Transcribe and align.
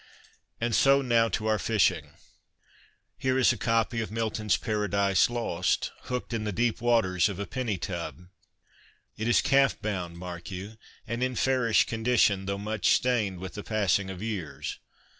And 0.59 0.73
so 0.73 1.03
now 1.03 1.29
to 1.29 1.45
our 1.45 1.59
fishing! 1.59 2.13
Here 3.19 3.37
is 3.37 3.53
a 3.53 3.55
copy 3.57 4.01
of 4.01 4.11
Milton's 4.11 4.57
Paradise 4.57 5.29
Lost,' 5.29 5.91
hooked' 6.05 6.33
in 6.33 6.43
the 6.43 6.51
deep 6.51 6.81
waters 6.81 7.29
of 7.29 7.37
a' 7.37 7.45
penny 7.55 7.77
tub.' 7.77 8.25
It 9.15 9.27
is 9.27 9.43
calf 9.43 9.79
bound, 9.79 10.17
mark 10.17 10.49
you, 10.49 10.77
and 11.05 11.21
in 11.21 11.35
fairish 11.35 11.85
condition, 11.85 12.47
though 12.47 12.57
much 12.57 12.87
stained 12.87 13.37
with 13.37 13.53
the 13.53 13.61
passing 13.63 14.09
of 14.09 14.23
years. 14.23 14.79